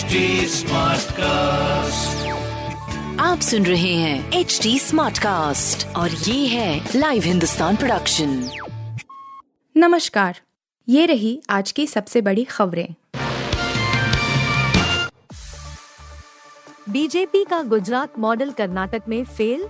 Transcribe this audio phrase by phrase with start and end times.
[0.00, 2.20] HD Smartcast.
[3.20, 8.50] आप सुन रहे हैं एच डी स्मार्ट कास्ट और ये है लाइव हिंदुस्तान प्रोडक्शन
[9.76, 10.40] नमस्कार
[10.88, 12.94] ये रही आज की सबसे बड़ी खबरें।
[16.88, 19.68] बीजेपी का गुजरात मॉडल कर्नाटक में फेल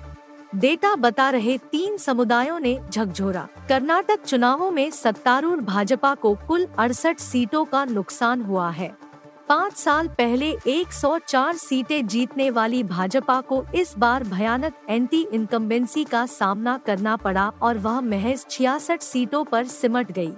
[0.54, 7.18] डेटा बता रहे तीन समुदायों ने झकझोरा। कर्नाटक चुनावों में सत्तारूढ़ भाजपा को कुल अड़सठ
[7.18, 9.09] सीटों का नुकसान हुआ है।
[9.50, 16.24] पाँच साल पहले 104 सीटें जीतने वाली भाजपा को इस बार भयानक एंटी इनकम्बेंसी का
[16.26, 20.30] सामना करना पड़ा और वह महज छियासठ सीटों पर सिमट गई।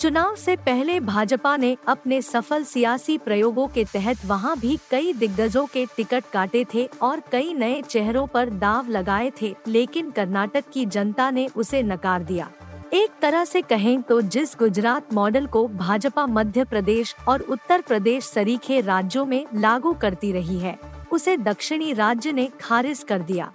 [0.00, 5.66] चुनाव से पहले भाजपा ने अपने सफल सियासी प्रयोगों के तहत वहाँ भी कई दिग्गजों
[5.66, 10.86] के टिकट काटे थे और कई नए चेहरों पर दाव लगाए थे, लेकिन कर्नाटक की
[10.86, 12.50] जनता ने उसे नकार दिया
[12.92, 18.24] एक तरह से कहें तो जिस गुजरात मॉडल को भाजपा मध्य प्रदेश और उत्तर प्रदेश
[18.24, 20.78] सरीखे राज्यों में लागू करती रही है,
[21.12, 23.52] उसे दक्षिणी राज्य ने खारिज कर दिया।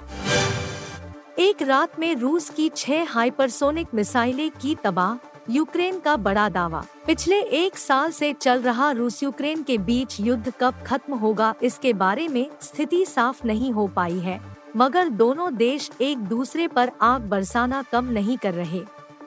[1.39, 5.17] एक रात में रूस की छह हाइपरसोनिक मिसाइलें की तबाह,
[5.49, 10.53] यूक्रेन का बड़ा दावा। पिछले एक साल से चल रहा रूस यूक्रेन के बीच युद्ध
[10.59, 14.39] कब खत्म होगा, इसके बारे में स्थिति साफ़ नहीं हो पाई है,
[14.77, 18.81] मगर दोनों देश एक दूसरे पर आग बरसाना कम नहीं कर रहे।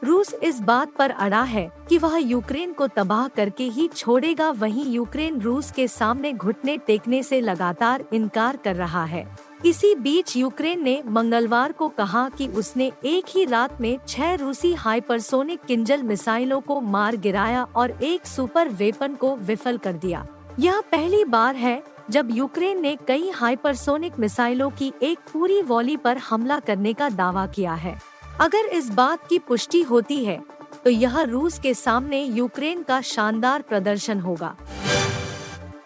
[0.05, 4.85] रूस इस बात पर अड़ा है कि वह यूक्रेन को तबाह करके ही छोड़ेगा। वहीं
[4.85, 9.27] यूक्रेन रूस के सामने घुटने टेकने से लगातार इनकार कर रहा है।
[9.65, 14.73] इसी बीच यूक्रेन ने मंगलवार को कहा कि उसने एक ही रात में छह रूसी
[14.75, 20.27] हाइपरसोनिक किंजल मिसाइलों को मार गिराया और एक सुपर वेपन को विफल कर दिया।
[20.59, 26.19] यह पहली बार है जब यूक्रेन ने कई हाइपरसोनिक मिसाइलों की एक पूरी वॉली पर
[26.19, 30.39] हमला करने का दावा किया है। अगर इस बात की पुष्टि होती है
[30.85, 34.55] तो यह रूस के सामने यूक्रेन का शानदार प्रदर्शन होगा।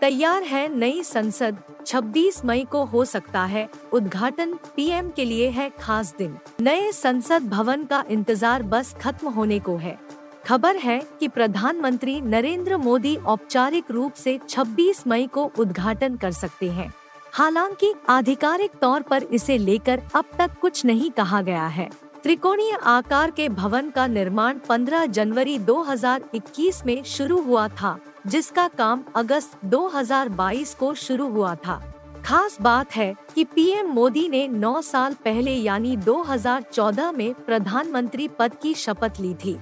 [0.00, 5.70] तैयार है नई संसद 26 मई को हो सकता है, उद्घाटन पीएम के लिए है
[5.80, 9.98] खास दिन। नए संसद भवन का इंतज़ार बस खत्म होने को है।
[10.46, 16.70] खबर है कि प्रधानमंत्री नरेंद्र मोदी औपचारिक रूप से 26 मई को उद्घाटन कर सकते
[16.70, 16.92] हैं।
[17.32, 21.90] हालाँकि आधिकारिक तौर पर इसे लेकर अब तक कुछ नहीं कहा गया है।
[22.22, 29.04] त्रिकोणीय आकार के भवन का निर्माण 15 जनवरी 2021 में शुरू हुआ था, जिसका काम
[29.14, 31.94] अगस्त 2022 को शुरू हुआ था।
[32.26, 38.54] खास बात है कि पीएम मोदी ने 9 साल पहले यानी 2014 में प्रधानमंत्री पद
[38.54, 39.56] की शपथ ली थी।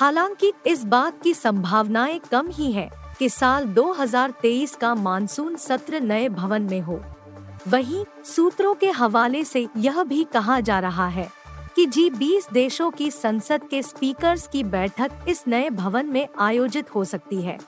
[0.00, 6.28] हालाँकि इस बात की संभावनाएँ कम ही है कि साल 2023 का मानसून सत्र नए
[6.28, 7.00] भवन में हो।
[7.68, 11.45] वहीं सूत्रों के हवाले से यह भी कहा जा रहा है
[11.76, 16.94] कि जी 20 देशों की संसद के स्पीकर्स की बैठक इस नए भवन में आयोजित
[16.94, 17.58] हो सकती है।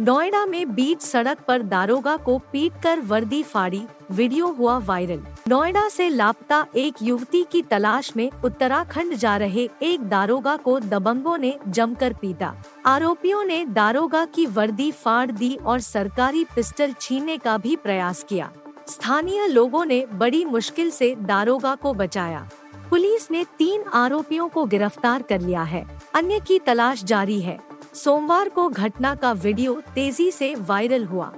[0.00, 6.08] नोएडा में बीच सड़क पर दारोगा को पीटकर वर्दी फाड़ी, वीडियो हुआ वायरल। नोएडा से
[6.08, 12.12] लापता एक युवती की तलाश में उत्तराखंड जा रहे एक दारोगा को दबंगों ने जमकर
[12.12, 12.54] पीटा।
[12.86, 18.50] आरोपियों ने दारोगा की वर्दी फाड़ दी और सरकारी पिस्टल छीनने का भी प्रयास किया।
[18.90, 22.48] स्थानीय लोगों ने बड़ी मुश्किल से दारोगा को बचाया।
[22.90, 27.58] पुलिस ने तीन आरोपियों को गिरफ़्तार कर लिया है। अन्य की तलाश जारी है।
[27.94, 31.32] सोमवार को घटना का वीडियो तेज़ी से वायरल हुआ।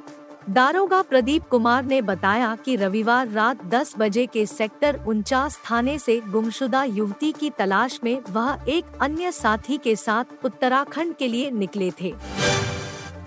[0.51, 6.21] दारोगा प्रदीप कुमार ने बताया कि रविवार रात 10 बजे के सेक्टर उनचास थाने से
[6.21, 11.93] गुमशुदा युवती की तलाश में वह एक अन्य साथी के साथ उत्तराखंड के लिए निकले
[12.01, 12.15] थे।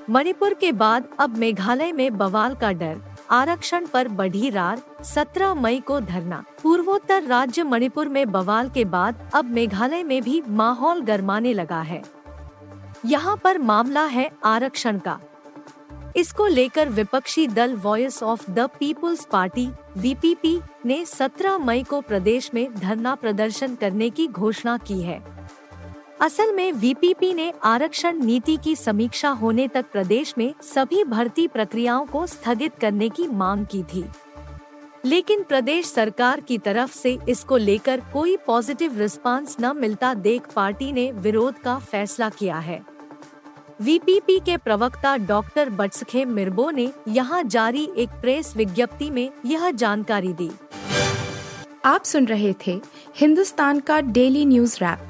[0.09, 3.01] मणिपुर के बाद अब मेघालय में बवाल का डर।
[3.33, 9.31] आरक्षण पर बढ़ी रार 17 मई को धरना। पूर्वोत्तर राज्य मणिपुर में बवाल के बाद
[9.35, 12.03] अब मेघालय में भी माहौल गरमाने लगा है।
[13.05, 15.19] यहाँ पर मामला है आरक्षण का।
[16.16, 19.67] इसको लेकर विपक्षी दल Voice of the People's Party
[19.97, 25.32] VPP ने 17 मई को प्रदेश में धरना प्रदर्शन करने की घोषणा की है।
[26.22, 32.05] असल में वीपीपी ने आरक्षण नीति की समीक्षा होने तक प्रदेश में सभी भर्ती प्रक्रियाओं
[32.05, 34.03] को स्थगित करने की मांग की थी।
[35.05, 40.91] लेकिन प्रदेश सरकार की तरफ़ से इसको लेकर कोई पॉजिटिव रिस्पांस न मिलता देख पार्टी
[40.91, 42.82] ने विरोध का फैसला किया है।
[43.82, 50.34] वीपीपी के प्रवक्ता डॉक्टर बट्सखे मिर्बो ने यहाँ जारी एक प्रेस विज्ञप्ति में यह जानकारी
[50.34, 50.52] दी।
[51.85, 52.82] आप सुन रहे थे
[53.16, 55.09] हिंदुस्तान का डेली न्यूज़ रैप।